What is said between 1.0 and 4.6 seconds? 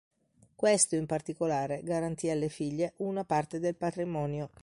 particolare, garantì alle figlie una parte del patrimonio.